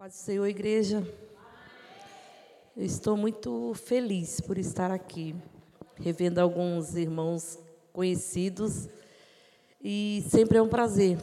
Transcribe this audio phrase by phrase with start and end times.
[0.00, 1.06] Paz do Senhor, igreja.
[2.74, 5.36] Eu estou muito feliz por estar aqui,
[5.96, 7.58] revendo alguns irmãos
[7.92, 8.88] conhecidos.
[9.84, 11.18] E sempre é um prazer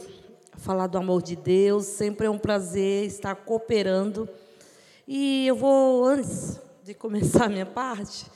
[0.58, 4.28] falar do amor de Deus, sempre é um prazer estar cooperando.
[5.08, 8.30] E eu vou, antes de começar a minha parte,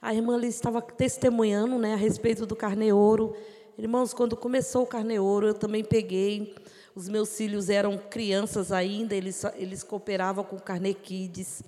[0.00, 3.36] a irmã ali estava testemunhando né, a respeito do carneouro.
[3.76, 6.54] Irmãos, quando começou o carneouro, eu também peguei
[6.94, 11.62] os meus filhos eram crianças ainda, eles, eles cooperavam com o Carne Kids.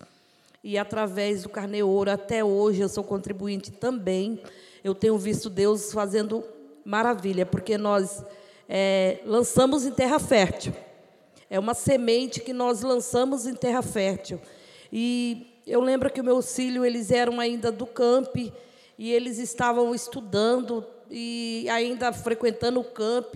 [0.62, 4.40] E através do Carne Ouro, até hoje, eu sou contribuinte também.
[4.82, 6.44] Eu tenho visto Deus fazendo
[6.84, 8.24] maravilha, porque nós
[8.68, 10.74] é, lançamos em terra fértil.
[11.48, 14.40] É uma semente que nós lançamos em terra fértil.
[14.92, 18.36] E eu lembro que o meus filhos, eles eram ainda do camp,
[18.98, 23.34] e eles estavam estudando e ainda frequentando o camp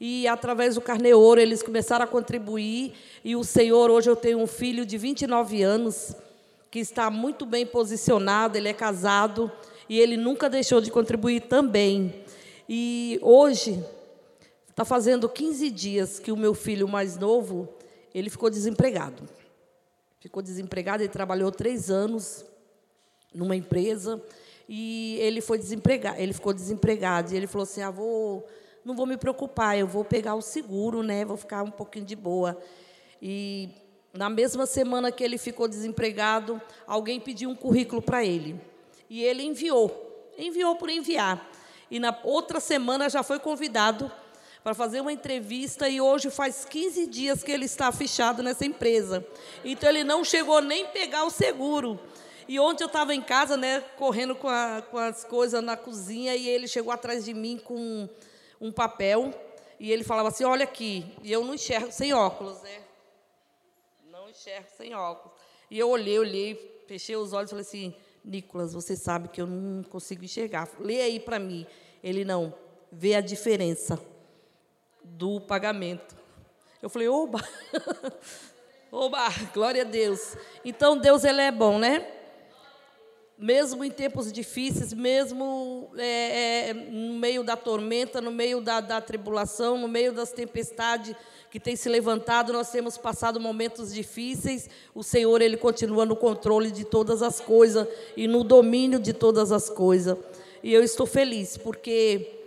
[0.00, 2.94] e através do Carneouro eles começaram a contribuir.
[3.22, 6.16] E o Senhor, hoje eu tenho um filho de 29 anos,
[6.70, 9.52] que está muito bem posicionado, ele é casado,
[9.88, 12.24] e ele nunca deixou de contribuir também.
[12.66, 13.84] E hoje,
[14.70, 17.68] está fazendo 15 dias que o meu filho mais novo,
[18.14, 19.28] ele ficou desempregado.
[20.20, 22.44] Ficou desempregado, ele trabalhou três anos
[23.34, 24.22] numa empresa,
[24.68, 28.46] e ele foi desempregado, ele ficou desempregado, e ele falou assim, ah, vou
[28.84, 31.24] não vou me preocupar, eu vou pegar o seguro, né?
[31.24, 32.60] Vou ficar um pouquinho de boa.
[33.20, 33.68] E
[34.12, 38.60] na mesma semana que ele ficou desempregado, alguém pediu um currículo para ele.
[39.08, 41.48] E ele enviou, enviou por enviar.
[41.90, 44.10] E na outra semana já foi convidado
[44.62, 49.26] para fazer uma entrevista e hoje faz 15 dias que ele está fechado nessa empresa.
[49.64, 51.98] Então ele não chegou nem pegar o seguro.
[52.46, 56.34] E ontem eu estava em casa, né, correndo com, a, com as coisas na cozinha
[56.34, 58.08] e ele chegou atrás de mim com
[58.60, 59.32] um papel
[59.78, 61.16] e ele falava assim: Olha aqui.
[61.22, 62.82] E eu não enxergo sem óculos, né?
[64.10, 65.36] Não enxergo sem óculos.
[65.70, 67.94] E eu olhei, olhei, fechei os olhos e falei assim:
[68.24, 70.68] Nicolas, você sabe que eu não consigo enxergar.
[70.78, 71.66] Lê aí para mim.
[72.02, 72.52] Ele não.
[72.92, 73.98] Vê a diferença
[75.02, 76.14] do pagamento.
[76.82, 77.40] Eu falei: Oba!
[78.92, 79.28] Oba!
[79.54, 80.36] Glória a Deus.
[80.64, 82.19] Então, Deus ele é bom, né?
[83.40, 89.00] Mesmo em tempos difíceis, mesmo é, é, no meio da tormenta, no meio da, da
[89.00, 91.16] tribulação, no meio das tempestades
[91.50, 94.68] que tem se levantado, nós temos passado momentos difíceis.
[94.94, 99.50] O Senhor ele continua no controle de todas as coisas e no domínio de todas
[99.50, 100.18] as coisas.
[100.62, 102.44] E eu estou feliz porque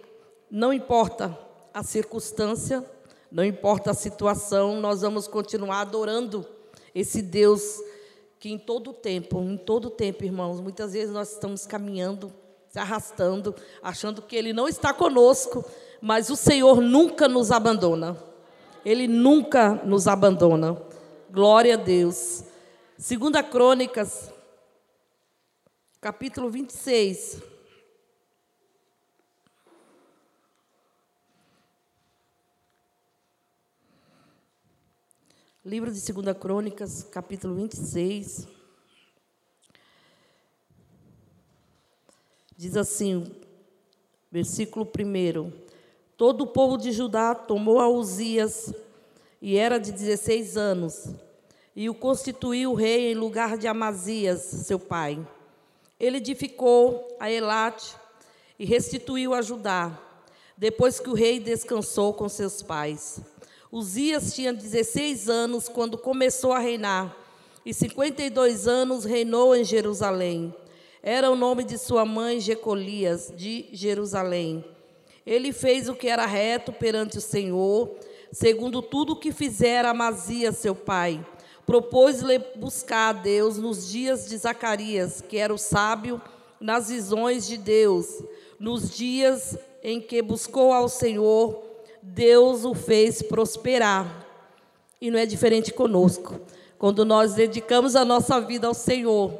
[0.50, 1.36] não importa
[1.74, 2.86] a circunstância,
[3.32, 6.46] não importa a situação, nós vamos continuar adorando
[6.94, 7.82] esse Deus
[8.44, 12.30] que em todo tempo, em todo tempo, irmãos, muitas vezes nós estamos caminhando,
[12.68, 15.64] se arrastando, achando que Ele não está conosco,
[16.02, 18.22] mas o Senhor nunca nos abandona.
[18.84, 20.78] Ele nunca nos abandona.
[21.32, 22.44] Glória a Deus.
[22.98, 24.30] Segunda Crônicas,
[26.02, 27.53] capítulo 26.
[35.66, 38.46] Livro de 2 Crônicas, capítulo 26.
[42.58, 43.34] Diz assim,
[44.30, 45.54] versículo 1.
[46.18, 48.74] Todo o povo de Judá tomou a Uzias,
[49.42, 51.08] e era de 16 anos,
[51.74, 55.26] e o constituiu rei em lugar de Amazias, seu pai.
[55.98, 57.96] Ele edificou a Elate
[58.60, 59.98] e restituiu a Judá,
[60.58, 63.22] depois que o rei descansou com seus pais.
[63.76, 67.18] Uzias tinha 16 anos quando começou a reinar,
[67.66, 70.54] e 52 anos reinou em Jerusalém.
[71.02, 74.64] Era o nome de sua mãe Jecolias, de Jerusalém.
[75.26, 77.96] Ele fez o que era reto perante o Senhor,
[78.32, 81.26] segundo tudo o que fizera Amazias, seu pai.
[81.66, 86.22] Propôs-lhe buscar a Deus nos dias de Zacarias, que era o sábio
[86.62, 88.24] nas visões de Deus,
[88.60, 91.73] nos dias em que buscou ao Senhor
[92.06, 94.28] Deus o fez prosperar.
[95.00, 96.38] E não é diferente conosco.
[96.78, 99.40] Quando nós dedicamos a nossa vida ao Senhor,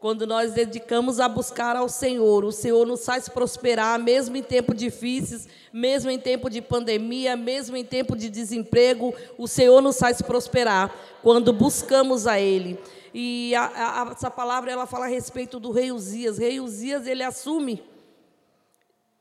[0.00, 4.76] quando nós dedicamos a buscar ao Senhor, o Senhor nos faz prosperar, mesmo em tempos
[4.76, 10.22] difíceis, mesmo em tempo de pandemia, mesmo em tempo de desemprego, o Senhor nos faz
[10.22, 12.78] prosperar quando buscamos a Ele.
[13.12, 13.64] E a,
[14.02, 16.38] a, essa palavra ela fala a respeito do rei Uzias.
[16.38, 17.82] Rei Uzias ele assume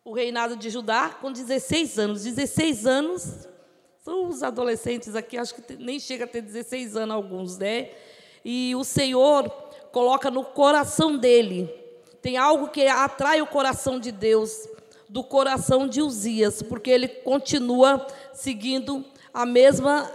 [0.06, 2.24] o reinado de Judá com 16 anos.
[2.24, 3.48] 16 anos,
[4.04, 7.92] são os adolescentes aqui, acho que nem chega a ter 16 anos alguns, né?
[8.44, 9.50] E o Senhor
[9.92, 11.70] coloca no coração dele,
[12.22, 14.68] tem algo que atrai o coração de Deus,
[15.08, 20.12] do coração de Uzias, porque ele continua seguindo a mesma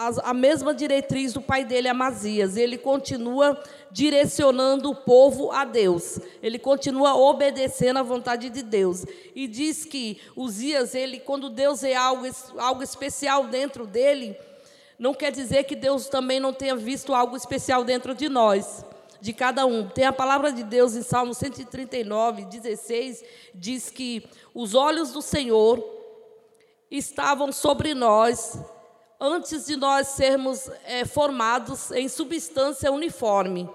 [0.00, 2.56] a, a mesma diretriz do pai dele, Amazias.
[2.56, 6.18] Ele continua direcionando o povo a Deus.
[6.42, 9.04] Ele continua obedecendo à vontade de Deus.
[9.34, 12.26] E diz que Uzias, ele, quando Deus é algo,
[12.56, 14.34] algo especial dentro dele,
[14.98, 18.84] não quer dizer que Deus também não tenha visto algo especial dentro de nós
[19.20, 19.86] de cada um.
[19.86, 23.22] Tem a palavra de Deus em Salmo 139, 16,
[23.54, 25.84] diz que os olhos do Senhor
[26.90, 28.58] estavam sobre nós
[29.20, 33.68] antes de nós sermos é, formados em substância uniforme.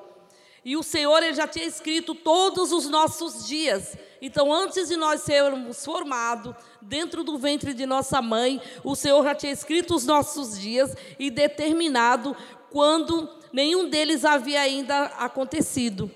[0.64, 3.96] E o Senhor ele já tinha escrito todos os nossos dias.
[4.20, 9.36] Então, antes de nós sermos formados dentro do ventre de nossa mãe, o Senhor já
[9.36, 12.36] tinha escrito os nossos dias e determinado
[12.72, 16.10] quando nenhum deles havia ainda acontecido.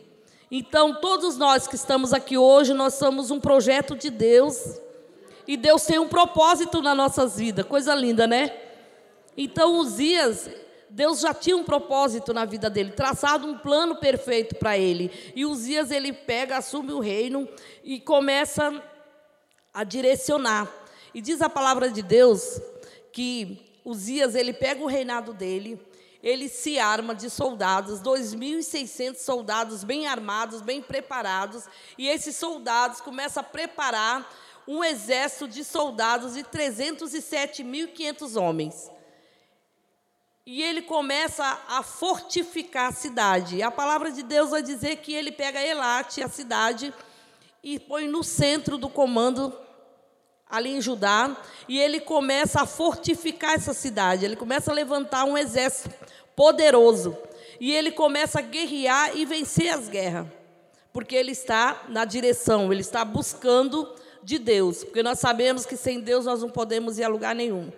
[0.50, 4.80] Então, todos nós que estamos aqui hoje, nós somos um projeto de Deus.
[5.48, 7.68] E Deus tem um propósito nas nossas vidas.
[7.68, 8.69] Coisa linda, né?
[9.42, 10.50] Então, Uzias,
[10.90, 15.10] Deus já tinha um propósito na vida dele, traçado um plano perfeito para ele.
[15.34, 17.48] E Uzias, ele pega, assume o reino
[17.82, 18.84] e começa
[19.74, 20.70] a direcionar.
[21.14, 22.60] E diz a palavra de Deus
[23.14, 25.80] que Uzias, ele pega o reinado dele,
[26.22, 31.64] ele se arma de soldados, 2.600 soldados bem armados, bem preparados,
[31.98, 34.30] e esses soldados começam a preparar
[34.68, 38.99] um exército de soldados de 307.500 homens.
[40.52, 43.62] E ele começa a fortificar a cidade.
[43.62, 46.92] A palavra de Deus vai dizer que ele pega Elate, a cidade,
[47.64, 49.56] e põe no centro do comando
[50.50, 51.38] ali em Judá,
[51.68, 54.26] e ele começa a fortificar essa cidade.
[54.26, 55.92] Ele começa a levantar um exército
[56.36, 57.16] poderoso.
[57.60, 60.26] E ele começa a guerrear e vencer as guerras.
[60.92, 63.88] Porque ele está na direção, ele está buscando
[64.24, 64.84] de Deus.
[64.84, 67.72] Porque nós sabemos que sem Deus nós não podemos ir a lugar nenhum.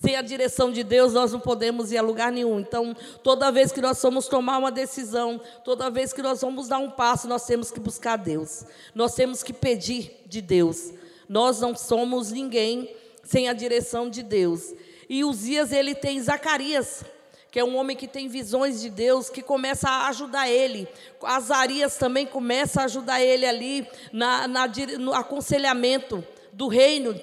[0.00, 2.60] Sem a direção de Deus, nós não podemos ir a lugar nenhum.
[2.60, 6.78] Então, toda vez que nós vamos tomar uma decisão, toda vez que nós vamos dar
[6.78, 8.64] um passo, nós temos que buscar Deus.
[8.94, 10.92] Nós temos que pedir de Deus.
[11.28, 14.72] Nós não somos ninguém sem a direção de Deus.
[15.08, 17.02] E Uzias, ele tem Zacarias,
[17.50, 20.86] que é um homem que tem visões de Deus, que começa a ajudar ele.
[21.24, 27.20] Azarias também começa a ajudar ele ali na, na no aconselhamento do reino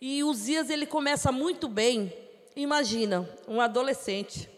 [0.00, 2.12] e Uzias ele começa muito bem.
[2.56, 4.48] Imagina, um adolescente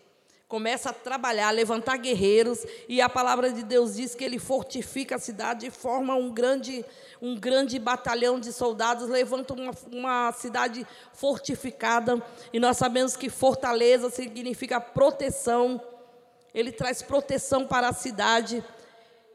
[0.48, 5.16] começa a trabalhar, a levantar guerreiros, e a palavra de Deus diz que ele fortifica
[5.16, 6.84] a cidade e forma um grande,
[7.20, 12.22] um grande batalhão de soldados, levanta uma, uma cidade fortificada,
[12.52, 15.80] e nós sabemos que fortaleza significa proteção,
[16.54, 18.62] ele traz proteção para a cidade,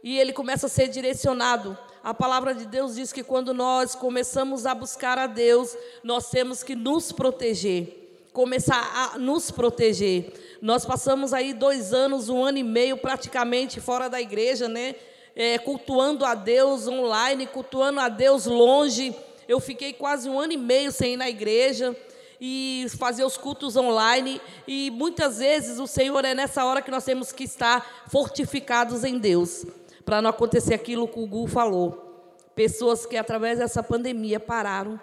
[0.01, 4.65] e ele começa a ser direcionado a palavra de Deus diz que quando nós começamos
[4.65, 10.57] a buscar a Deus, nós temos que nos proteger, começar a nos proteger.
[10.61, 14.95] Nós passamos aí dois anos, um ano e meio praticamente fora da igreja, né?
[15.35, 19.15] É, cultuando a Deus online, cultuando a Deus longe.
[19.47, 21.95] Eu fiquei quase um ano e meio sem ir na igreja
[22.39, 24.41] e fazer os cultos online.
[24.67, 29.19] E muitas vezes o Senhor é nessa hora que nós temos que estar fortificados em
[29.19, 29.65] Deus
[30.01, 32.07] para não acontecer aquilo que o Gu falou.
[32.55, 34.99] Pessoas que, através dessa pandemia, pararam,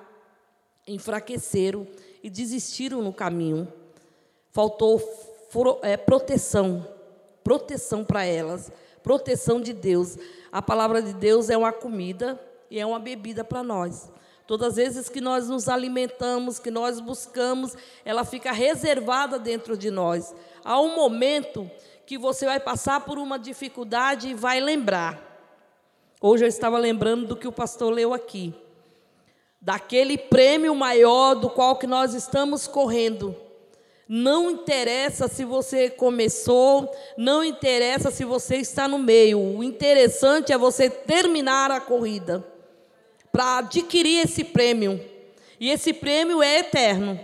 [0.87, 1.87] enfraqueceram
[2.23, 3.73] e desistiram no caminho.
[4.51, 5.01] Faltou
[5.83, 6.87] é, proteção,
[7.43, 8.71] proteção para elas,
[9.03, 10.17] proteção de Deus.
[10.51, 12.39] A palavra de Deus é uma comida
[12.71, 14.11] e é uma bebida para nós.
[14.47, 19.91] Todas as vezes que nós nos alimentamos, que nós buscamos, ela fica reservada dentro de
[19.91, 20.35] nós.
[20.65, 21.71] Há um momento
[22.09, 25.23] que você vai passar por uma dificuldade e vai lembrar.
[26.23, 28.55] Hoje eu estava lembrando do que o pastor leu aqui.
[29.61, 33.37] Daquele prêmio maior do qual que nós estamos correndo.
[34.09, 39.39] Não interessa se você começou, não interessa se você está no meio.
[39.39, 42.43] O interessante é você terminar a corrida
[43.31, 44.99] para adquirir esse prêmio.
[45.61, 47.21] E esse prêmio é eterno.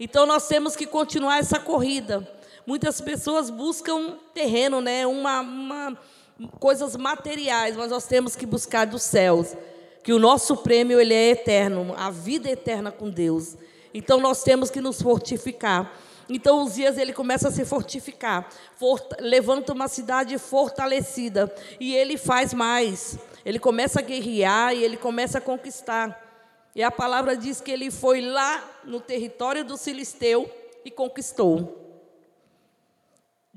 [0.00, 2.28] Então nós temos que continuar essa corrida.
[2.68, 5.06] Muitas pessoas buscam terreno, né?
[5.06, 5.98] Uma, uma,
[6.60, 9.56] coisas materiais, mas nós temos que buscar dos céus.
[10.04, 13.56] Que o nosso prêmio ele é eterno, a vida é eterna com Deus.
[13.94, 15.90] Então nós temos que nos fortificar.
[16.28, 18.46] Então os dias ele começa a se fortificar,
[19.18, 23.18] levanta uma cidade fortalecida e ele faz mais.
[23.46, 26.22] Ele começa a guerrear e ele começa a conquistar.
[26.76, 30.50] E a palavra diz que ele foi lá no território do Filisteu
[30.84, 31.87] e conquistou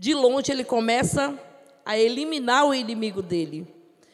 [0.01, 1.31] de longe ele começa
[1.85, 3.67] a eliminar o inimigo dele.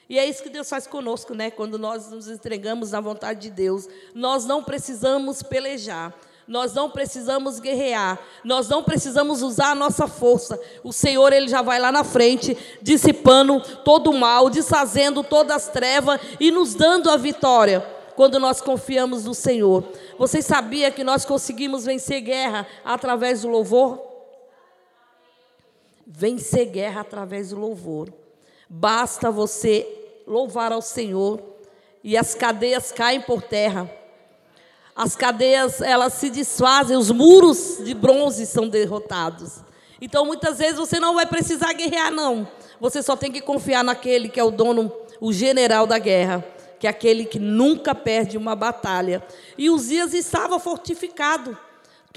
[0.10, 1.50] E é isso que Deus faz conosco, né?
[1.50, 6.14] Quando nós nos entregamos na vontade de Deus, nós não precisamos pelejar.
[6.46, 10.58] Nós não precisamos guerrear, nós não precisamos usar a nossa força.
[10.82, 15.68] O Senhor, Ele já vai lá na frente, dissipando todo o mal, desfazendo todas as
[15.68, 17.82] trevas e nos dando a vitória
[18.16, 19.84] quando nós confiamos no Senhor.
[20.18, 24.07] Vocês sabiam que nós conseguimos vencer guerra através do louvor?
[26.08, 28.12] Vencer guerra através do louvor.
[28.70, 29.86] Basta você
[30.26, 31.44] louvar ao Senhor
[32.04, 33.90] e as cadeias caem por terra
[34.98, 39.60] as cadeias elas se desfazem, os muros de bronze são derrotados.
[40.02, 42.48] Então muitas vezes você não vai precisar guerrear não.
[42.80, 46.44] Você só tem que confiar naquele que é o dono, o general da guerra,
[46.80, 49.24] que é aquele que nunca perde uma batalha.
[49.56, 51.56] E Uzias estava fortificado.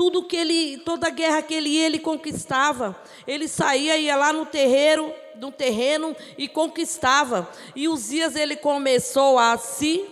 [0.00, 2.98] Tudo que ele, toda a guerra que ele ia, ele conquistava.
[3.26, 7.46] Ele saía ia lá no terreiro, no terreno e conquistava.
[7.76, 10.08] E Uzias ele começou a se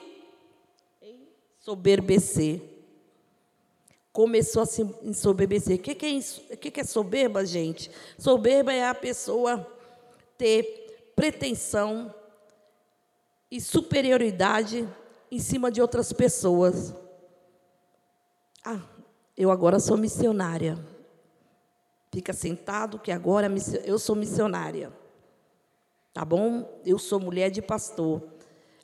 [1.59, 2.61] soberbecer.
[4.12, 5.78] Começou a se ensoberbecer.
[5.78, 7.90] O que, é, que, que é soberba, gente?
[8.18, 9.66] Soberba é a pessoa
[10.37, 12.14] ter pretensão
[13.50, 14.87] e superioridade
[15.33, 16.92] em cima de outras pessoas.
[18.62, 18.83] Ah,
[19.38, 20.76] eu agora sou missionária.
[22.11, 23.49] Fica sentado que agora
[23.85, 24.92] eu sou missionária.
[26.12, 26.80] Tá bom?
[26.85, 28.21] Eu sou mulher de pastor.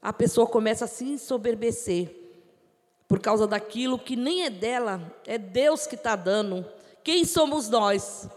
[0.00, 2.14] A pessoa começa a se ensoberbecer
[3.08, 6.64] por causa daquilo que nem é dela, é Deus que está dando.
[7.02, 8.28] Quem somos nós?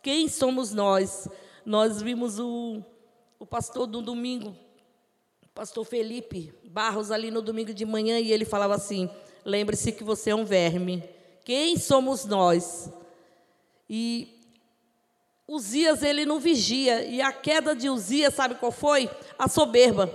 [0.00, 1.28] Quem somos nós?
[1.66, 2.82] Nós vimos o,
[3.38, 4.54] o pastor do domingo,
[5.42, 9.10] o pastor Felipe Barros, ali no domingo de manhã, e ele falava assim:
[9.44, 11.02] lembre-se que você é um verme.
[11.44, 12.90] Quem somos nós?
[13.88, 14.34] E
[15.46, 19.10] Uzias, ele não vigia, e a queda de Uzias, sabe qual foi?
[19.38, 20.10] A soberba.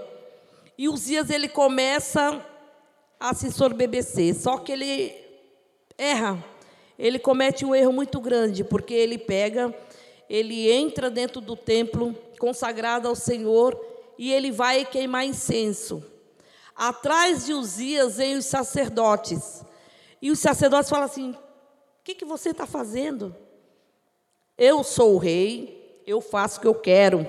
[0.76, 2.44] E Uzias, ele começa
[3.20, 5.14] assessor BBC, só que ele
[5.98, 6.44] erra.
[6.98, 9.74] Ele comete um erro muito grande, porque ele pega,
[10.28, 13.80] ele entra dentro do templo consagrado ao Senhor
[14.18, 16.04] e ele vai queimar incenso.
[16.76, 19.64] Atrás de Uzias vem os sacerdotes.
[20.22, 23.36] E os sacerdotes falam assim: O que, que você está fazendo?
[24.58, 27.26] Eu sou o rei, eu faço o que eu quero,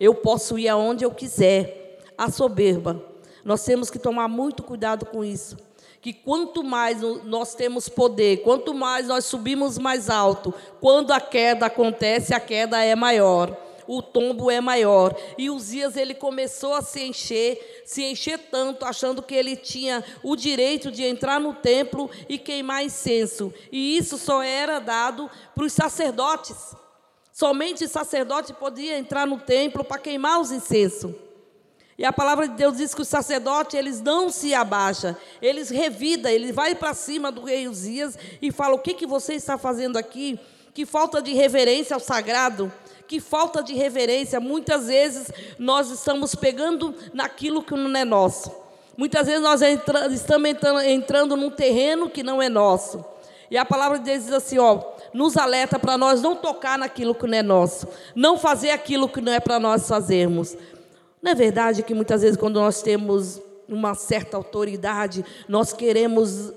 [0.00, 1.80] eu posso ir aonde eu quiser.
[2.16, 3.02] A soberba.
[3.44, 5.56] Nós temos que tomar muito cuidado com isso.
[6.00, 11.66] Que quanto mais nós temos poder, quanto mais nós subimos mais alto, quando a queda
[11.66, 13.56] acontece, a queda é maior
[13.96, 15.14] o tombo é maior.
[15.36, 20.34] E Uzias ele começou a se encher, se encher tanto, achando que ele tinha o
[20.34, 23.52] direito de entrar no templo e queimar incenso.
[23.70, 26.74] E isso só era dado para os sacerdotes.
[27.32, 31.12] Somente o sacerdote podia entrar no templo para queimar os incensos.
[31.98, 36.32] E a palavra de Deus diz que os sacerdotes, eles não se abaixam, eles revida,
[36.32, 39.98] ele vai para cima do rei Uzias e fala: "O que que você está fazendo
[39.98, 40.40] aqui?
[40.72, 42.72] Que falta de reverência ao sagrado,
[43.12, 44.40] que falta de reverência.
[44.40, 48.50] Muitas vezes nós estamos pegando naquilo que não é nosso.
[48.96, 53.04] Muitas vezes nós entra, estamos entrando, entrando num terreno que não é nosso.
[53.50, 54.80] E a palavra de Deus diz assim, ó,
[55.12, 59.20] nos alerta para nós não tocar naquilo que não é nosso, não fazer aquilo que
[59.20, 60.56] não é para nós fazermos.
[61.20, 66.54] Não é verdade que muitas vezes, quando nós temos uma certa autoridade, nós queremos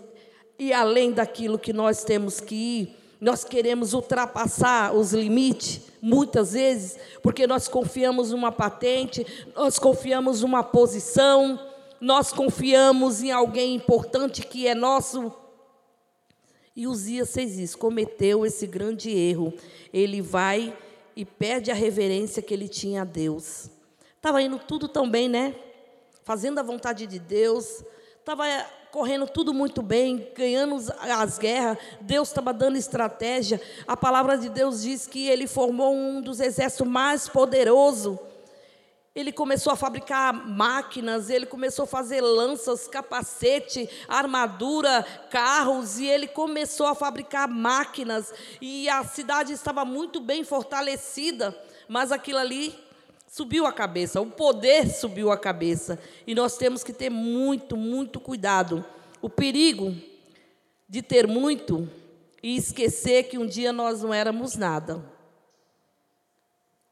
[0.57, 6.95] ir além daquilo que nós temos que ir, nós queremos ultrapassar os limites, muitas vezes,
[7.23, 11.59] porque nós confiamos numa patente, nós confiamos numa posição,
[11.99, 15.33] nós confiamos em alguém importante que é nosso.
[16.75, 19.51] E Uzias fez isso, cometeu esse grande erro.
[19.91, 20.77] Ele vai
[21.15, 23.71] e perde a reverência que ele tinha a Deus.
[24.17, 25.55] Estava indo tudo tão bem, né?
[26.23, 27.83] Fazendo a vontade de Deus.
[28.19, 28.45] Estava
[28.95, 31.77] correndo tudo muito bem, ganhando as guerras.
[31.99, 33.61] Deus estava dando estratégia.
[33.85, 38.17] A palavra de Deus diz que ele formou um dos exércitos mais poderosos.
[39.13, 46.27] Ele começou a fabricar máquinas, ele começou a fazer lanças, capacete, armadura, carros, e ele
[46.29, 48.33] começou a fabricar máquinas.
[48.61, 51.53] E a cidade estava muito bem fortalecida,
[51.89, 52.73] mas aquilo ali
[53.35, 55.99] subiu a cabeça, o poder subiu a cabeça.
[56.25, 58.85] E nós temos que ter muito, muito cuidado.
[59.21, 59.93] O perigo
[60.87, 61.85] de ter muito
[62.41, 65.03] e esquecer que um dia nós não éramos nada.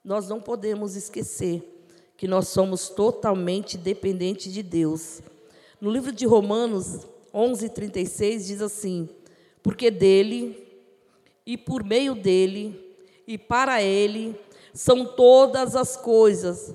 [0.04, 1.64] Nós não podemos esquecer
[2.18, 5.22] que nós somos totalmente dependentes de Deus.
[5.80, 9.08] No livro de Romanos 11:36 diz assim:
[9.62, 10.62] Porque dele
[11.46, 14.38] e por meio dele e para ele
[14.74, 16.74] são todas as coisas.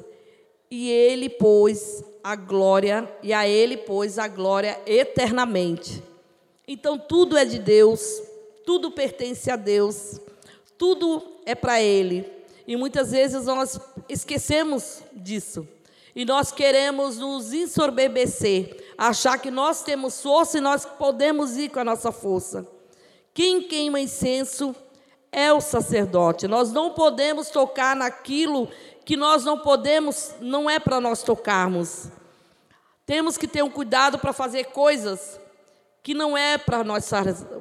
[0.70, 6.02] E ele pôs a glória, e a ele pôs a glória eternamente.
[6.66, 8.22] Então tudo é de Deus,
[8.66, 10.20] tudo pertence a Deus,
[10.76, 12.30] tudo é para Ele.
[12.66, 15.66] E muitas vezes nós esquecemos disso.
[16.14, 21.80] E nós queremos nos ensorbebecer, achar que nós temos força e nós podemos ir com
[21.80, 22.66] a nossa força.
[23.32, 24.74] Quem queima incenso
[25.32, 26.46] é o sacerdote.
[26.46, 28.68] Nós não podemos tocar naquilo
[29.04, 32.08] que nós não podemos, não é para nós tocarmos.
[33.06, 35.40] Temos que ter um cuidado para fazer coisas
[36.02, 37.10] que não é para nós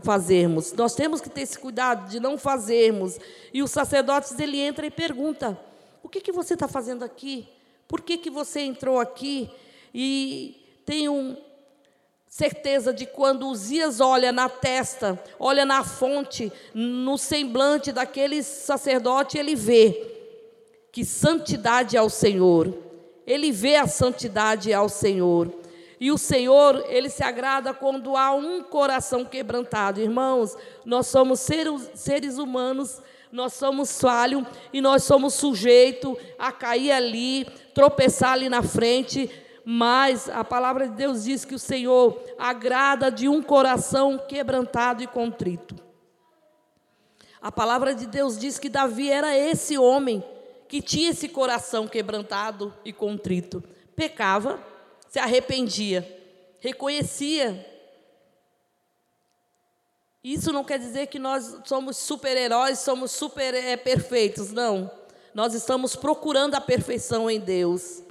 [0.03, 0.73] fazermos.
[0.73, 3.17] Nós temos que ter esse cuidado de não fazermos.
[3.53, 5.57] E o sacerdote ele entra e pergunta:
[6.03, 7.47] o que, que você está fazendo aqui?
[7.87, 9.49] Por que, que você entrou aqui?
[9.93, 11.37] E tem um,
[12.37, 19.55] certeza de quando Uzias olha na testa, olha na fonte, no semblante daquele sacerdote, ele
[19.55, 20.05] vê
[20.91, 22.71] que santidade ao Senhor.
[23.25, 25.51] Ele vê a santidade ao Senhor.
[25.99, 29.99] E o Senhor, ele se agrada quando há um coração quebrantado.
[29.99, 33.01] Irmãos, nós somos seres, humanos,
[33.31, 39.27] nós somos falhos e nós somos sujeitos a cair ali, tropeçar ali na frente,
[39.69, 45.07] mas a palavra de Deus diz que o Senhor agrada de um coração quebrantado e
[45.07, 45.75] contrito.
[47.41, 50.23] A palavra de Deus diz que Davi era esse homem
[50.69, 53.61] que tinha esse coração quebrantado e contrito.
[53.93, 54.57] Pecava,
[55.09, 56.17] se arrependia,
[56.61, 57.69] reconhecia.
[60.23, 64.89] Isso não quer dizer que nós somos super-heróis, somos super é, perfeitos, não.
[65.33, 68.06] Nós estamos procurando a perfeição em Deus.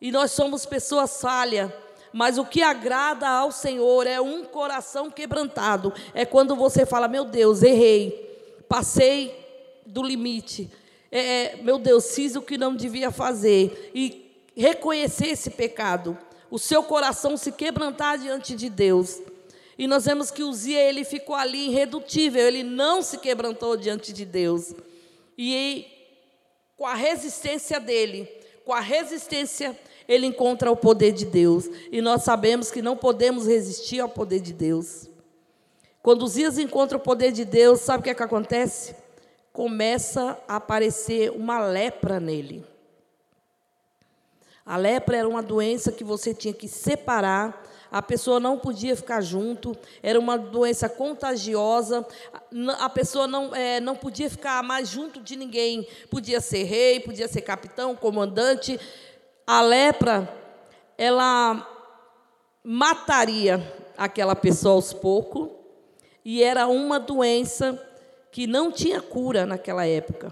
[0.00, 1.70] E nós somos pessoas falhas,
[2.12, 5.92] mas o que agrada ao Senhor é um coração quebrantado.
[6.14, 9.36] É quando você fala: Meu Deus, errei, passei
[9.84, 10.70] do limite,
[11.10, 16.16] é, meu Deus, fiz o que não devia fazer, e reconhecer esse pecado,
[16.50, 19.20] o seu coração se quebrantar diante de Deus.
[19.78, 24.26] E nós vemos que Uzia, ele ficou ali irredutível, ele não se quebrantou diante de
[24.26, 24.74] Deus.
[25.38, 25.86] E
[26.76, 28.28] com a resistência dele,
[28.64, 29.76] com a resistência,
[30.10, 31.66] ele encontra o poder de Deus.
[31.90, 35.08] E nós sabemos que não podemos resistir ao poder de Deus.
[36.02, 38.94] Quando Uzias encontra o poder de Deus, sabe o que, é que acontece?
[39.52, 42.64] começa a aparecer uma lepra nele.
[44.64, 49.20] A lepra era uma doença que você tinha que separar, a pessoa não podia ficar
[49.20, 52.06] junto, era uma doença contagiosa,
[52.78, 57.26] a pessoa não, é, não podia ficar mais junto de ninguém, podia ser rei, podia
[57.26, 58.78] ser capitão, comandante.
[59.52, 60.32] A lepra,
[60.96, 61.66] ela
[62.62, 63.60] mataria
[63.98, 65.48] aquela pessoa aos poucos,
[66.24, 67.76] e era uma doença
[68.30, 70.30] que não tinha cura naquela época.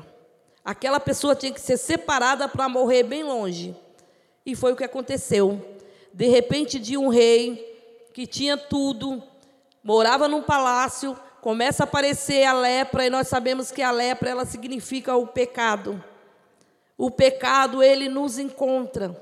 [0.65, 3.75] Aquela pessoa tinha que ser separada para morrer bem longe.
[4.47, 5.67] E foi o que aconteceu.
[6.15, 9.21] De repente, de um rei que tinha tudo,
[9.83, 14.45] morava num palácio, começa a aparecer a lepra, e nós sabemos que a lepra ela
[14.45, 16.01] significa o pecado.
[16.99, 19.17] O pecado ele nos encontra.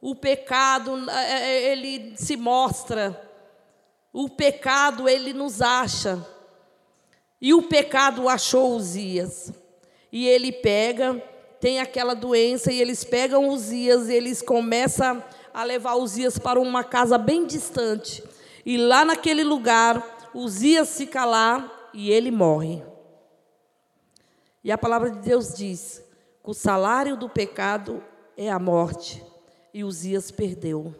[0.00, 3.20] O pecado é, é, ele se mostra.
[4.12, 6.24] O pecado ele nos acha.
[7.40, 9.52] E o pecado achou Uzias.
[10.12, 11.20] E ele pega,
[11.60, 16.84] tem aquela doença, e eles pegam Uzias, e eles começam a levar Uzias para uma
[16.84, 18.22] casa bem distante.
[18.64, 22.80] E lá naquele lugar, Uzias fica lá e ele morre.
[24.62, 26.07] E a palavra de Deus diz
[26.48, 28.02] o salário do pecado
[28.34, 29.22] é a morte.
[29.74, 30.94] E Uzias perdeu.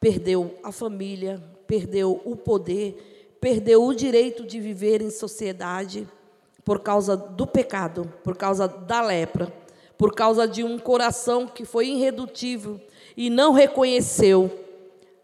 [0.00, 6.08] Perdeu a família, perdeu o poder, perdeu o direito de viver em sociedade
[6.64, 9.52] por causa do pecado, por causa da lepra,
[9.98, 12.80] por causa de um coração que foi irredutível
[13.14, 14.50] e não reconheceu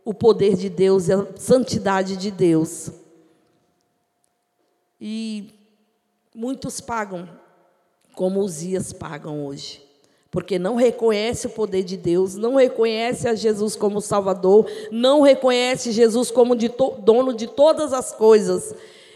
[0.05, 2.91] o poder de Deus e a santidade de Deus.
[5.01, 5.49] E
[6.35, 7.43] muitos pagam
[8.15, 9.85] como os dias pagam hoje
[10.35, 15.93] porque não reconhece o poder de Deus, não reconhece a Jesus como Salvador, não reconhece
[15.93, 16.69] Jesus como de
[17.05, 18.75] dono de todas as coisas.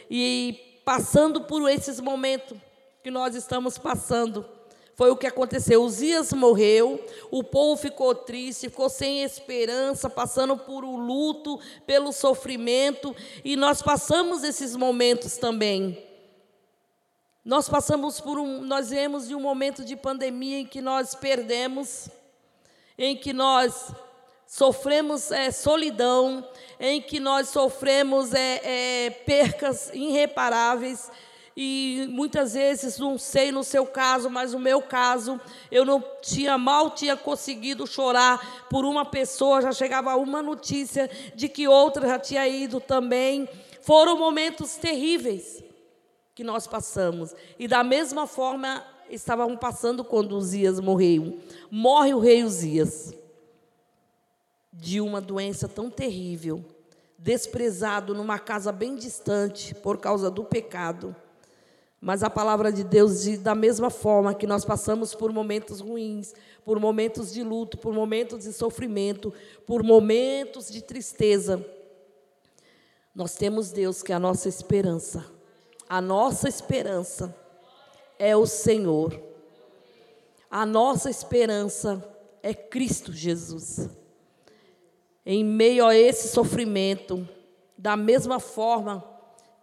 [0.08, 2.56] E passando por esses momentos
[3.02, 4.46] que nós estamos passando,
[4.94, 5.82] foi o que aconteceu.
[5.82, 13.12] Uzias morreu, o povo ficou triste, ficou sem esperança, passando por o luto, pelo sofrimento,
[13.44, 16.07] e nós passamos esses momentos também.
[17.48, 22.10] Nós passamos por um, nós viemos de um momento de pandemia em que nós perdemos,
[22.98, 23.90] em que nós
[24.46, 26.46] sofremos é, solidão,
[26.78, 31.10] em que nós sofremos é, é, percas irreparáveis.
[31.56, 35.40] e muitas vezes, não sei no seu caso, mas no meu caso,
[35.72, 41.48] eu não tinha, mal tinha conseguido chorar por uma pessoa, já chegava uma notícia de
[41.48, 43.48] que outra já tinha ido também.
[43.80, 45.66] Foram momentos terríveis
[46.38, 47.34] que nós passamos.
[47.58, 51.40] E da mesma forma estavam passando quando Uzias morreu.
[51.68, 53.12] Morre o rei Uzias
[54.72, 56.64] de uma doença tão terrível,
[57.18, 61.16] desprezado numa casa bem distante por causa do pecado.
[62.00, 66.34] Mas a palavra de Deus diz da mesma forma que nós passamos por momentos ruins,
[66.64, 69.34] por momentos de luto, por momentos de sofrimento,
[69.66, 71.66] por momentos de tristeza.
[73.12, 75.36] Nós temos Deus que é a nossa esperança.
[75.88, 77.34] A nossa esperança
[78.18, 79.18] é o Senhor.
[80.50, 82.04] A nossa esperança
[82.42, 83.88] é Cristo Jesus.
[85.24, 87.26] Em meio a esse sofrimento,
[87.76, 89.04] da mesma forma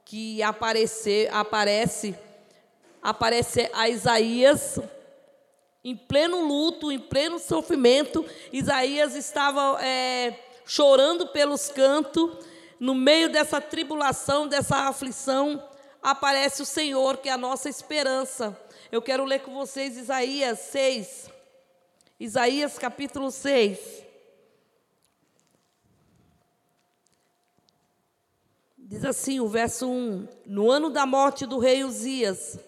[0.04, 2.16] que aparecer, aparece
[3.02, 4.80] aparece a Isaías
[5.84, 8.26] em pleno luto, em pleno sofrimento.
[8.52, 12.32] Isaías estava é, chorando pelos cantos.
[12.80, 15.64] No meio dessa tribulação, dessa aflição,
[16.06, 18.56] aparece o Senhor, que é a nossa esperança.
[18.91, 21.32] Eu quero ler com vocês Isaías 6.
[22.20, 24.06] Isaías capítulo 6.
[28.78, 32.60] Diz assim o verso 1: No ano da morte do rei Uzias,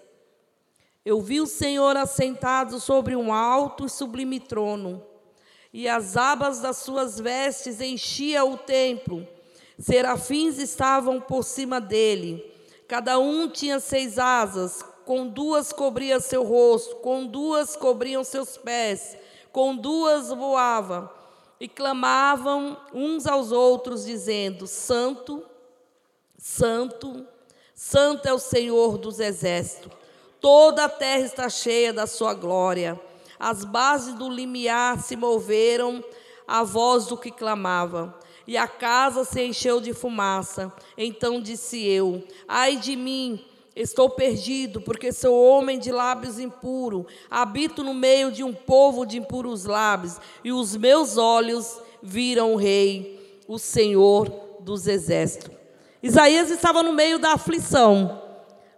[1.05, 5.05] eu vi o Senhor assentado sobre um alto e sublime trono,
[5.71, 9.27] e as abas das suas vestes enchiam o templo.
[9.77, 12.56] Serafins estavam por cima dele.
[12.87, 19.17] Cada um tinha seis asas, com duas cobria seu rosto, com duas cobriam seus pés,
[19.51, 21.13] com duas voava,
[21.59, 25.43] e clamavam uns aos outros, dizendo: Santo,
[26.37, 27.27] Santo,
[27.73, 29.91] Santo é o Senhor dos exércitos.
[30.39, 32.99] Toda a terra está cheia da sua glória.
[33.39, 36.03] As bases do limiar se moveram
[36.47, 38.16] à voz do que clamava,
[38.47, 40.71] e a casa se encheu de fumaça.
[40.97, 43.43] Então disse eu: Ai de mim,
[43.75, 49.17] estou perdido, porque sou homem de lábios impuros, habito no meio de um povo de
[49.17, 54.29] impuros lábios, e os meus olhos viram o Rei, o Senhor
[54.61, 55.51] dos exércitos.
[56.01, 58.23] Isaías estava no meio da aflição.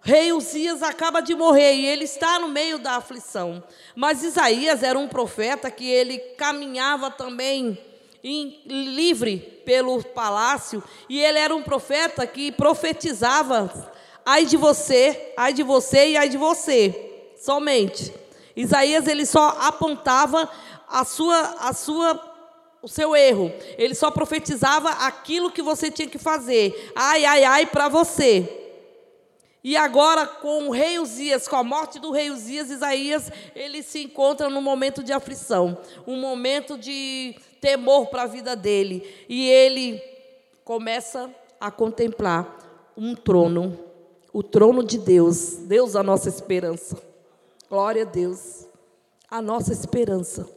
[0.02, 3.62] Rei Uzias acaba de morrer e ele está no meio da aflição.
[3.94, 7.78] Mas Isaías era um profeta que ele caminhava também
[8.24, 13.72] livre pelo palácio e ele era um profeta que profetizava:
[14.26, 18.14] ai de você, ai de você e ai de você, somente.
[18.56, 20.50] Isaías ele só apontava
[20.88, 22.30] a sua, a sua
[22.82, 23.52] o seu erro.
[23.78, 26.92] Ele só profetizava aquilo que você tinha que fazer.
[26.96, 28.56] Ai, ai, ai para você.
[29.62, 34.04] E agora, com o rei Uzias, com a morte do rei Uzias, Isaías, ele se
[34.04, 35.78] encontra num momento de aflição,
[36.08, 39.04] um momento de temor para a vida dele.
[39.28, 40.02] E ele
[40.64, 43.78] começa a contemplar um trono,
[44.32, 46.98] o trono de Deus, Deus a nossa esperança.
[47.70, 48.68] Glória a Deus,
[49.30, 50.48] a nossa esperança.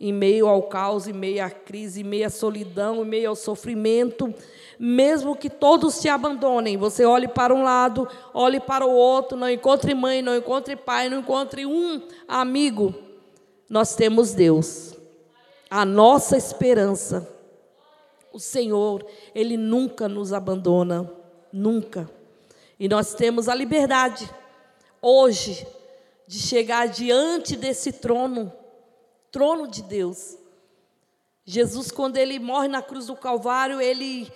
[0.00, 3.34] Em meio ao caos, em meio à crise, em meio à solidão, em meio ao
[3.34, 4.32] sofrimento,
[4.78, 9.50] mesmo que todos te abandonem, você olhe para um lado, olhe para o outro, não
[9.50, 12.94] encontre mãe, não encontre pai, não encontre um amigo,
[13.68, 14.94] nós temos Deus,
[15.70, 17.28] a nossa esperança.
[18.32, 19.04] O Senhor,
[19.34, 21.10] Ele nunca nos abandona,
[21.52, 22.10] nunca.
[22.78, 24.30] E nós temos a liberdade,
[25.02, 25.66] hoje,
[26.26, 28.52] de chegar diante desse trono,
[29.32, 30.36] trono de Deus.
[31.44, 34.30] Jesus, quando ele morre na cruz do Calvário, ele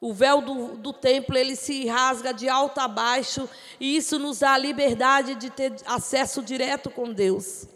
[0.00, 4.38] o véu do, do templo ele se rasga de alto a baixo e isso nos
[4.38, 7.68] dá a liberdade de ter acesso direto com Deus.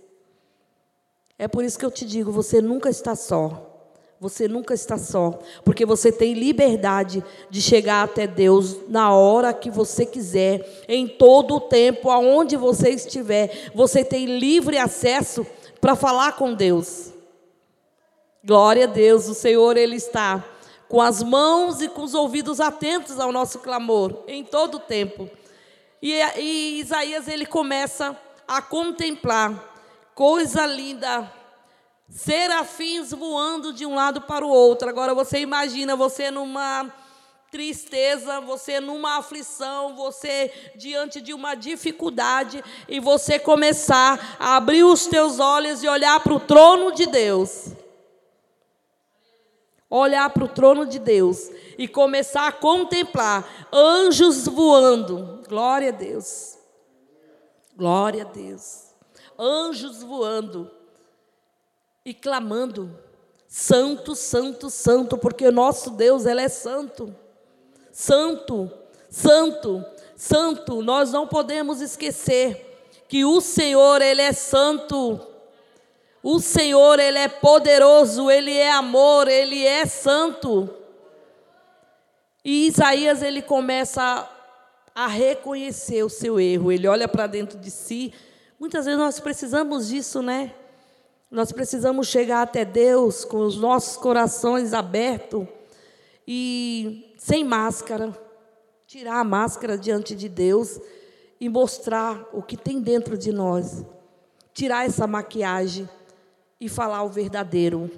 [1.45, 3.71] É por isso que eu te digo: você nunca está só.
[4.19, 9.71] Você nunca está só, porque você tem liberdade de chegar até Deus na hora que
[9.71, 13.71] você quiser, em todo o tempo, aonde você estiver.
[13.75, 15.47] Você tem livre acesso
[15.79, 17.13] para falar com Deus.
[18.43, 20.43] Glória a Deus, o Senhor ele está
[20.89, 25.29] com as mãos e com os ouvidos atentos ao nosso clamor em todo o tempo.
[26.01, 28.17] E, e Isaías ele começa
[28.49, 29.74] a contemplar
[30.15, 31.31] coisa linda,
[32.09, 34.89] serafins voando de um lado para o outro.
[34.89, 36.93] Agora você imagina você numa
[37.51, 45.07] tristeza, você numa aflição, você diante de uma dificuldade e você começar a abrir os
[45.07, 47.73] teus olhos e olhar para o trono de Deus
[49.97, 55.43] olhar para o trono de Deus e começar a contemplar anjos voando.
[55.49, 56.59] Glória a Deus.
[57.77, 58.94] Glória a Deus.
[59.39, 60.71] Anjos voando
[62.05, 62.99] e clamando:
[63.49, 67.15] Santo, Santo, Santo, porque o nosso Deus, ele é santo.
[67.93, 68.71] Santo,
[69.09, 69.85] Santo,
[70.17, 70.83] Santo.
[70.83, 72.75] Nós não podemos esquecer
[73.09, 75.21] que o Senhor, ele é santo.
[76.23, 80.69] O Senhor, ele é poderoso, ele é amor, ele é santo.
[82.45, 84.29] E Isaías ele começa
[84.95, 86.73] a reconhecer o seu erro.
[86.73, 88.13] Ele olha para dentro de si.
[88.59, 90.55] Muitas vezes nós precisamos disso, né?
[91.31, 95.47] Nós precisamos chegar até Deus com os nossos corações abertos
[96.27, 98.17] e sem máscara,
[98.87, 100.81] tirar a máscara diante de Deus
[101.41, 103.85] e mostrar o que tem dentro de nós.
[104.53, 105.89] Tirar essa maquiagem
[106.61, 107.91] e falar o verdadeiro.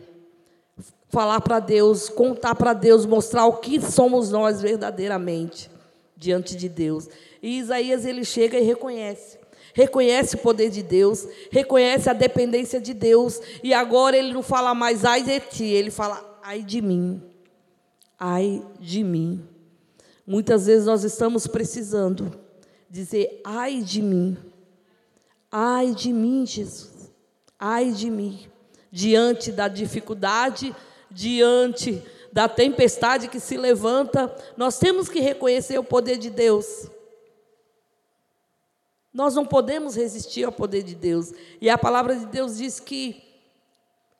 [1.10, 5.70] Falar para Deus, contar para Deus, mostrar o que somos nós verdadeiramente
[6.16, 7.08] diante de Deus.
[7.42, 9.45] E Isaías ele chega e reconhece
[9.76, 14.74] reconhece o poder de Deus, reconhece a dependência de Deus, e agora ele não fala
[14.74, 17.22] mais ai de ti, ele fala ai de mim.
[18.18, 19.46] Ai de mim.
[20.26, 22.32] Muitas vezes nós estamos precisando
[22.88, 24.38] dizer ai de mim.
[25.52, 27.12] Ai de mim, Jesus.
[27.58, 28.46] Ai de mim.
[28.90, 30.74] Diante da dificuldade,
[31.10, 36.90] diante da tempestade que se levanta, nós temos que reconhecer o poder de Deus.
[39.16, 41.32] Nós não podemos resistir ao poder de Deus.
[41.58, 43.24] E a palavra de Deus diz que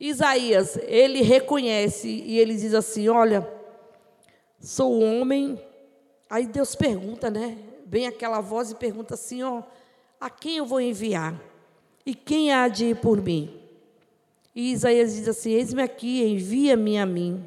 [0.00, 3.46] Isaías, ele reconhece e ele diz assim: Olha,
[4.58, 5.60] sou homem.
[6.30, 7.58] Aí Deus pergunta, né?
[7.84, 9.62] Vem aquela voz e pergunta assim: Ó,
[10.18, 11.38] a quem eu vou enviar?
[12.06, 13.54] E quem há de ir por mim?
[14.54, 17.44] E Isaías diz assim: Eis-me aqui, envia-me a mim.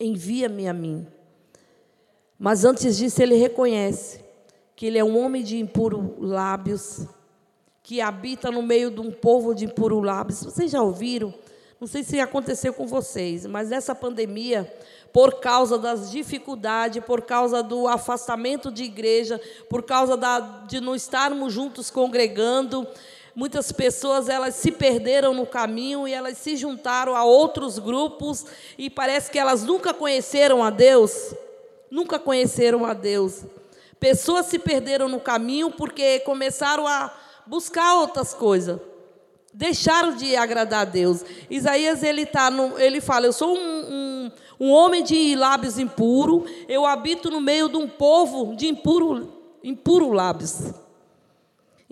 [0.00, 1.06] Envia-me a mim.
[2.38, 4.22] Mas antes disso, ele reconhece
[4.74, 7.06] que ele é um homem de impuros lábios,
[7.82, 10.42] que habita no meio de um povo de impuros lábios.
[10.42, 11.34] Vocês já ouviram?
[11.80, 14.72] Não sei se aconteceu com vocês, mas nessa pandemia,
[15.12, 20.94] por causa das dificuldades, por causa do afastamento de igreja, por causa da, de não
[20.94, 22.86] estarmos juntos congregando,
[23.34, 28.46] muitas pessoas elas se perderam no caminho e elas se juntaram a outros grupos
[28.78, 31.34] e parece que elas nunca conheceram a Deus,
[31.90, 33.42] nunca conheceram a Deus.
[34.02, 37.14] Pessoas se perderam no caminho porque começaram a
[37.46, 38.80] buscar outras coisas.
[39.54, 41.24] Deixaram de agradar a Deus.
[41.48, 46.50] Isaías ele tá no, ele fala: eu sou um, um, um homem de lábios impuros.
[46.68, 50.72] Eu habito no meio de um povo de impuro, impuro lábios.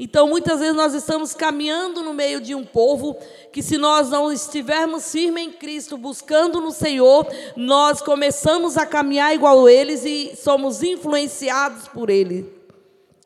[0.03, 3.17] Então, muitas vezes nós estamos caminhando no meio de um povo
[3.53, 7.27] que, se nós não estivermos firmes em Cristo, buscando no Senhor,
[7.57, 12.51] nós começamos a caminhar igual eles e somos influenciados por ele.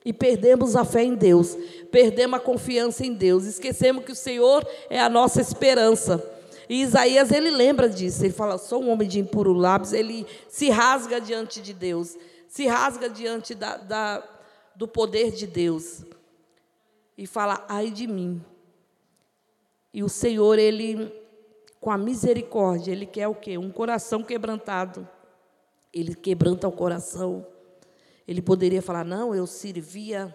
[0.04, 1.56] E perdemos a fé em Deus,
[1.90, 6.22] perdemos a confiança em Deus, esquecemos que o Senhor é a nossa esperança.
[6.68, 10.68] E Isaías, ele lembra disso, ele fala: sou um homem de impuro lábios, ele se
[10.70, 12.16] rasga diante de Deus,
[12.48, 14.22] se rasga diante da, da
[14.74, 16.02] do poder de Deus
[17.16, 18.42] e fala: ai de mim.
[19.92, 21.12] E o Senhor, ele,
[21.80, 23.56] com a misericórdia, ele quer o quê?
[23.56, 25.08] Um coração quebrantado.
[25.92, 27.46] Ele quebranta o coração.
[28.26, 30.34] Ele poderia falar: não, eu servia,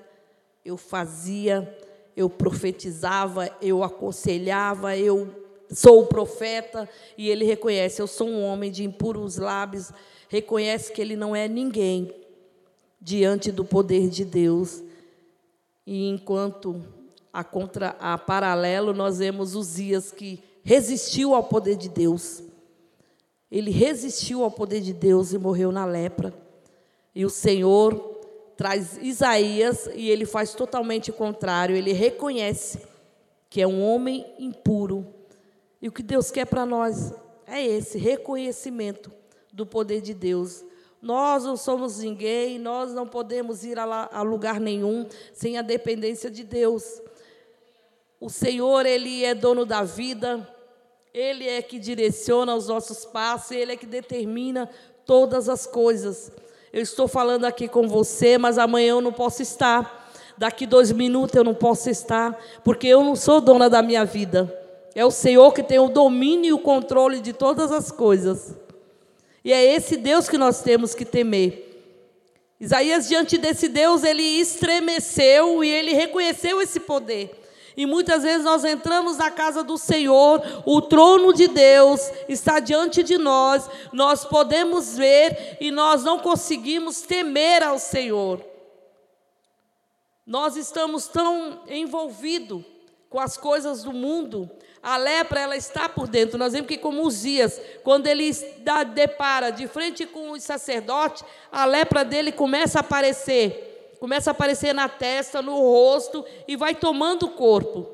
[0.63, 1.77] eu fazia,
[2.15, 5.33] eu profetizava, eu aconselhava, eu
[5.69, 6.87] sou o profeta.
[7.17, 9.91] E ele reconhece: eu sou um homem de impuros lábios.
[10.29, 12.13] Reconhece que ele não é ninguém
[13.01, 14.83] diante do poder de Deus.
[15.91, 16.85] E enquanto
[17.33, 22.43] a contra a paralelo nós vemos Uzias que resistiu ao poder de Deus.
[23.49, 26.31] Ele resistiu ao poder de Deus e morreu na lepra.
[27.15, 27.95] E o Senhor
[28.55, 31.75] traz Isaías e ele faz totalmente o contrário.
[31.75, 32.79] Ele reconhece
[33.49, 35.07] que é um homem impuro.
[35.81, 37.11] E o que Deus quer para nós
[37.47, 39.11] é esse reconhecimento
[39.51, 40.63] do poder de Deus.
[41.01, 46.43] Nós não somos ninguém, nós não podemos ir a, lugar nenhum sem a dependência de
[46.43, 47.01] Deus.
[48.19, 50.45] O Senhor, Ele é dono da vida,
[51.13, 54.69] Ele é que direciona os nossos passos, Ele é que determina
[55.05, 56.31] todas as coisas.
[56.71, 60.11] Eu estou falando aqui com você, mas amanhã eu não posso estar.
[60.37, 64.53] Daqui dois minutos eu não posso estar, porque eu não sou dona da minha vida.
[64.93, 68.55] É o Senhor que tem o domínio e o controle de todas as coisas.
[69.43, 71.65] E é esse Deus que nós temos que temer.
[72.59, 77.39] Isaías, diante desse Deus, ele estremeceu e ele reconheceu esse poder.
[77.77, 83.01] E muitas vezes nós entramos na casa do Senhor, o trono de Deus está diante
[83.01, 88.43] de nós, nós podemos ver e nós não conseguimos temer ao Senhor.
[90.25, 92.65] Nós estamos tão envolvidos
[93.09, 96.37] com as coisas do mundo, a lepra ela está por dentro.
[96.37, 98.31] Nós vemos que como Uzias, quando ele
[98.93, 104.73] depara de frente com o sacerdote, a lepra dele começa a aparecer, começa a aparecer
[104.73, 107.87] na testa, no rosto e vai tomando o corpo.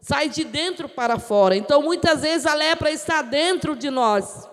[0.00, 1.56] Sai de dentro para fora.
[1.56, 4.46] Então, muitas vezes a lepra está dentro de nós.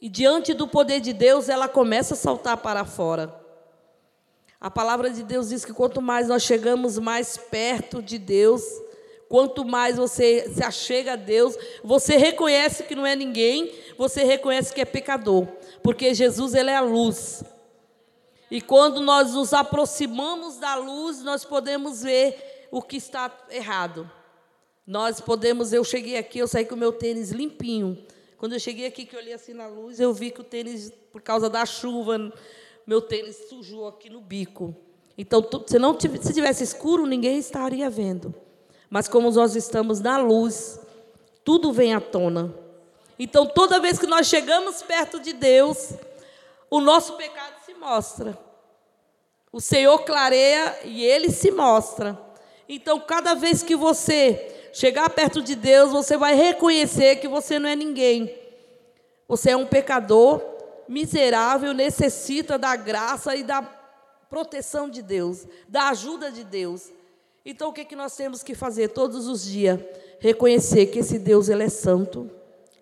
[0.00, 3.42] E diante do poder de Deus, ela começa a saltar para fora.
[4.60, 8.62] A palavra de Deus diz que quanto mais nós chegamos mais perto de Deus,
[9.28, 14.72] Quanto mais você se achega a Deus, você reconhece que não é ninguém, você reconhece
[14.72, 15.46] que é pecador,
[15.82, 17.42] porque Jesus ele é a luz.
[18.50, 24.10] E quando nós nos aproximamos da luz, nós podemos ver o que está errado.
[24.86, 28.04] Nós podemos, eu cheguei aqui, eu saí com o meu tênis limpinho.
[28.36, 30.92] Quando eu cheguei aqui, que eu olhei assim na luz, eu vi que o tênis,
[31.10, 32.32] por causa da chuva,
[32.86, 34.76] meu tênis sujou aqui no bico.
[35.16, 38.34] Então, se não se tivesse escuro, ninguém estaria vendo.
[38.90, 40.78] Mas como nós estamos na luz,
[41.44, 42.54] tudo vem à tona.
[43.18, 45.92] Então, toda vez que nós chegamos perto de Deus,
[46.70, 48.38] o nosso pecado se mostra.
[49.52, 52.18] O Senhor clareia e ele se mostra.
[52.68, 57.68] Então, cada vez que você chegar perto de Deus, você vai reconhecer que você não
[57.68, 58.34] é ninguém.
[59.28, 60.42] Você é um pecador
[60.88, 63.62] miserável, necessita da graça e da
[64.28, 66.92] proteção de Deus, da ajuda de Deus.
[67.46, 69.78] Então, o que, é que nós temos que fazer todos os dias?
[70.18, 72.30] Reconhecer que esse Deus ele é santo,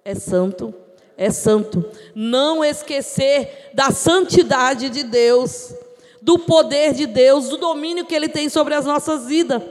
[0.05, 0.72] é santo,
[1.16, 1.85] é santo.
[2.14, 5.75] Não esquecer da santidade de Deus,
[6.20, 9.62] do poder de Deus, do domínio que Ele tem sobre as nossas vidas.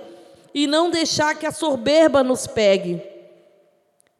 [0.53, 3.01] E não deixar que a soberba nos pegue.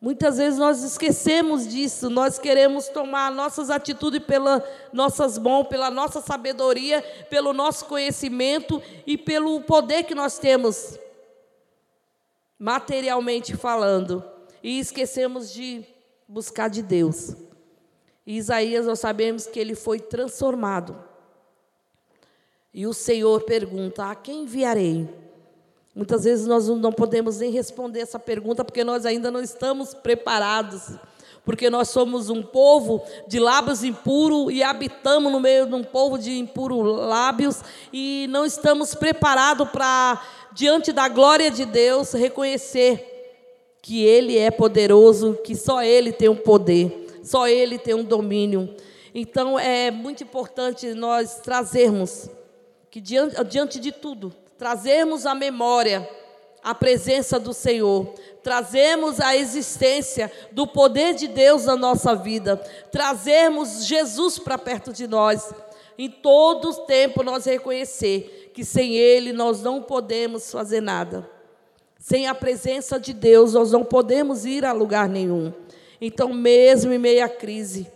[0.02, 6.20] Muitas vezes nós esquecemos disso, nós queremos tomar nossas atitudes pelas nossas mãos, pela nossa
[6.22, 10.98] sabedoria, pelo nosso conhecimento e pelo poder que nós temos,
[12.58, 14.26] materialmente falando,
[14.64, 15.86] e esquecemos de
[16.28, 17.36] buscar de Deus.
[18.26, 20.98] E Isaías, nós sabemos que ele foi transformado.
[22.74, 25.21] E o Senhor pergunta: A quem enviarei?
[25.94, 30.94] Muitas vezes nós não podemos nem responder essa pergunta porque nós ainda não estamos preparados.
[31.44, 36.18] Porque nós somos um povo de lábios impuros e habitamos no meio de um povo
[36.18, 40.22] de impuros lábios e não estamos preparados para,
[40.54, 43.08] diante da glória de Deus, reconhecer
[43.82, 48.74] que Ele é poderoso, que só Ele tem um poder, só Ele tem um domínio.
[49.14, 52.30] Então é muito importante nós trazermos
[52.92, 56.08] que diante, diante de tudo, trazermos à memória
[56.64, 62.58] a presença do Senhor, trazemos a existência do poder de Deus na nossa vida,
[62.92, 65.52] trazemos Jesus para perto de nós.
[65.98, 71.28] Em todo o tempo nós reconhecer que sem Ele nós não podemos fazer nada.
[71.98, 75.52] Sem a presença de Deus nós não podemos ir a lugar nenhum.
[76.00, 77.92] Então, mesmo em meio à crise,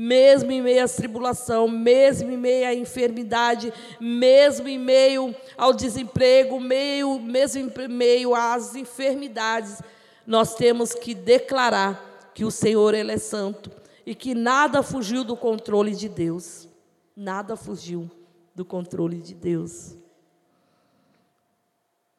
[0.00, 6.60] mesmo em meio à tribulação, mesmo em meio à enfermidade, mesmo em meio ao desemprego,
[6.60, 9.82] meio, mesmo em meio às enfermidades,
[10.24, 13.72] nós temos que declarar que o Senhor ele é santo
[14.06, 16.68] e que nada fugiu do controle de Deus.
[17.16, 18.08] Nada fugiu
[18.54, 19.96] do controle de Deus.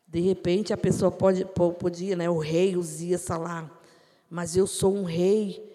[0.06, 1.46] De repente a pessoa pode,
[1.80, 3.72] podia, né, o rei Uzias falar,
[4.30, 5.69] mas eu sou um rei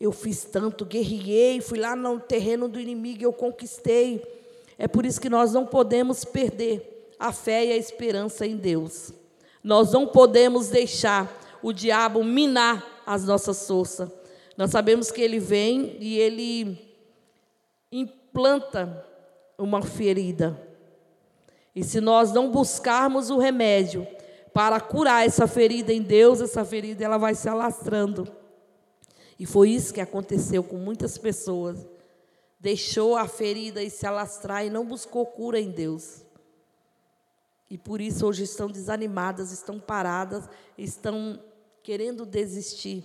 [0.00, 4.22] eu fiz tanto, guerriei, fui lá no terreno do inimigo, eu conquistei.
[4.78, 9.12] É por isso que nós não podemos perder a fé e a esperança em Deus.
[9.62, 14.08] Nós não podemos deixar o diabo minar as nossas forças.
[14.56, 16.96] Nós sabemos que ele vem e ele
[17.90, 19.04] implanta
[19.58, 20.56] uma ferida.
[21.74, 24.06] E se nós não buscarmos o remédio
[24.54, 28.37] para curar essa ferida em Deus, essa ferida ela vai se alastrando.
[29.38, 31.86] E foi isso que aconteceu com muitas pessoas.
[32.58, 36.24] Deixou a ferida e se alastrar e não buscou cura em Deus.
[37.70, 41.40] E por isso hoje estão desanimadas, estão paradas, estão
[41.82, 43.04] querendo desistir.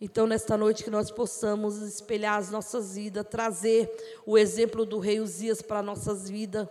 [0.00, 3.90] Então, nesta noite, que nós possamos espelhar as nossas vidas, trazer
[4.26, 6.68] o exemplo do rei Uzias para nossas vidas,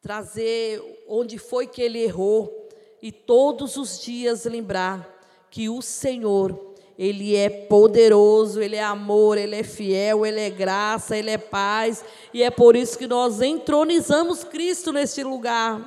[0.00, 2.68] trazer onde foi que ele errou
[3.00, 5.08] e todos os dias lembrar
[5.50, 6.69] que o Senhor
[7.00, 12.04] ele é poderoso, Ele é amor, Ele é fiel, Ele é graça, Ele é paz.
[12.30, 15.80] E é por isso que nós entronizamos Cristo neste lugar.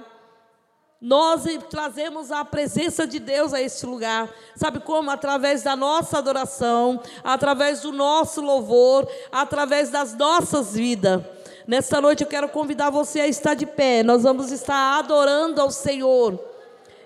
[1.00, 4.28] Nós trazemos a presença de Deus a este lugar.
[4.56, 5.12] Sabe como?
[5.12, 11.22] Através da nossa adoração, através do nosso louvor, através das nossas vidas.
[11.68, 14.02] Nesta noite eu quero convidar você a estar de pé.
[14.02, 16.44] Nós vamos estar adorando ao Senhor.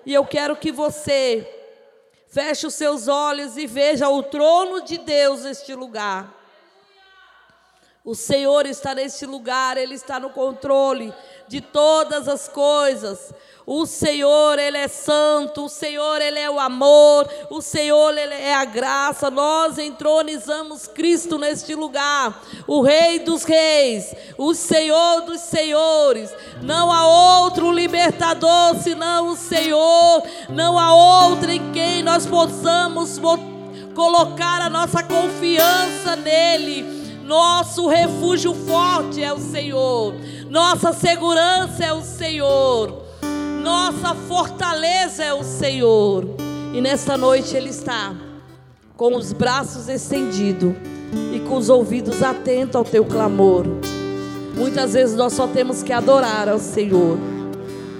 [0.06, 1.57] E eu quero que você
[2.30, 6.34] feche os seus olhos e veja o trono de Deus neste lugar.
[8.04, 11.12] O Senhor está neste lugar, Ele está no controle
[11.48, 13.32] de todas as coisas.
[13.70, 18.54] O Senhor, Ele é santo, o Senhor, Ele é o amor, o Senhor, Ele é
[18.54, 19.30] a graça.
[19.30, 26.34] Nós entronizamos Cristo neste lugar, o Rei dos Reis, o Senhor dos Senhores.
[26.62, 30.94] Não há outro libertador senão o Senhor, não há
[31.28, 33.20] outro em quem nós possamos
[33.94, 36.97] colocar a nossa confiança nele.
[37.28, 40.14] Nosso refúgio forte é o Senhor.
[40.48, 43.02] Nossa segurança é o Senhor.
[43.62, 46.24] Nossa fortaleza é o Senhor.
[46.72, 48.14] E nesta noite Ele está
[48.96, 50.72] com os braços estendidos
[51.30, 53.66] e com os ouvidos atentos ao teu clamor.
[54.56, 57.18] Muitas vezes nós só temos que adorar ao Senhor.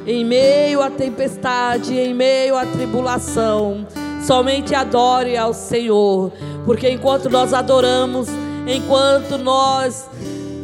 [0.07, 3.87] Em meio à tempestade, em meio à tribulação,
[4.27, 6.33] somente adore ao Senhor,
[6.65, 8.27] porque enquanto nós adoramos,
[8.69, 10.07] enquanto nós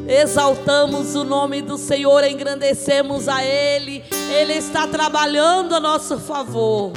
[0.07, 6.93] exaltamos o nome do Senhor, engrandecemos a Ele, Ele está trabalhando a nosso favor.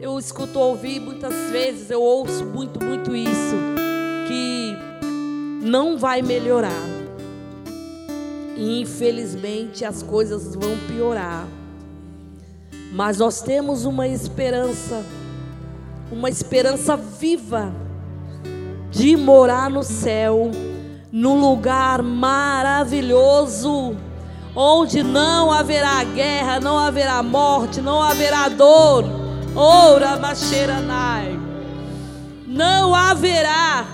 [0.00, 3.56] Eu escuto ouvir muitas vezes, eu ouço muito, muito isso,
[4.26, 4.74] que
[5.62, 6.88] não vai melhorar.
[8.56, 11.46] E infelizmente as coisas vão piorar.
[12.92, 15.04] Mas nós temos uma esperança,
[16.10, 17.72] uma esperança viva
[18.90, 20.50] de morar no céu
[21.12, 23.96] num lugar maravilhoso,
[24.54, 29.04] onde não haverá guerra, não haverá morte, não haverá dor.
[29.54, 31.38] Ora, Macheranai.
[32.46, 33.84] Não haverá.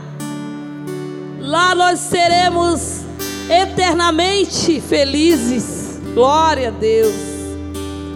[1.41, 3.01] Lá nós seremos
[3.49, 6.01] eternamente felizes.
[6.15, 7.15] Glória a Deus.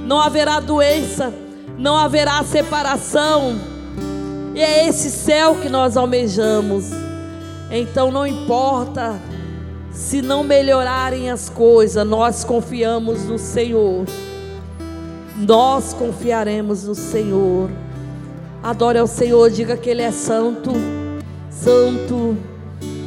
[0.05, 1.33] Não haverá doença,
[1.79, 3.70] não haverá separação.
[4.55, 6.87] E é esse céu que nós almejamos.
[7.71, 9.21] Então não importa
[9.93, 14.07] se não melhorarem as coisas, nós confiamos no Senhor.
[15.37, 17.71] Nós confiaremos no Senhor.
[18.63, 20.73] Adore ao Senhor, diga que Ele é santo,
[21.51, 22.37] santo,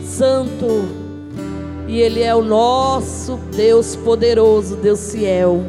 [0.06, 1.04] santo.
[1.88, 5.62] E Ele é o nosso Deus poderoso, Deus fiel,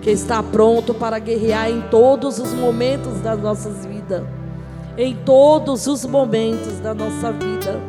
[0.00, 4.22] que está pronto para guerrear em todos os momentos das nossas vidas.
[4.96, 7.80] Em todos os momentos da nossa vida.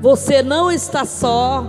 [0.00, 1.64] Você não está só.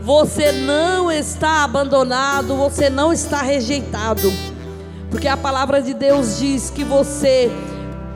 [0.00, 4.32] Você não está abandonado, você não está rejeitado.
[5.10, 7.50] Porque a palavra de Deus diz que você,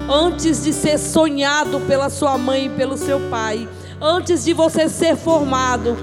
[0.09, 3.69] antes de ser sonhado pela sua mãe e pelo seu pai,
[4.01, 5.97] antes de você ser formado,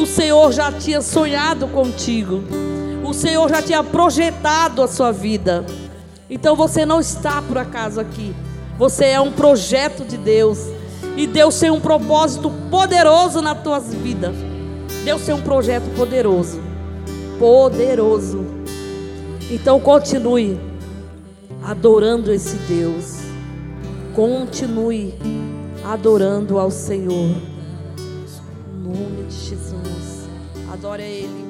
[0.00, 2.42] o Senhor já tinha sonhado contigo.
[3.04, 5.64] O Senhor já tinha projetado a sua vida.
[6.28, 8.34] Então você não está por acaso aqui.
[8.78, 10.66] Você é um projeto de Deus.
[11.16, 14.32] E Deus tem um propósito poderoso na tua vida.
[15.04, 16.60] Deus tem um projeto poderoso.
[17.40, 18.46] Poderoso.
[19.50, 20.60] Então continue
[21.64, 23.16] adorando esse Deus.
[24.14, 25.14] Continue
[25.84, 27.34] adorando ao Senhor.
[27.98, 30.28] Em nome de Jesus.
[30.72, 31.47] Adore a Ele.